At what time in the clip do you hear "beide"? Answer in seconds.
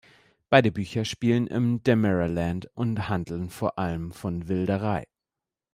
0.49-0.71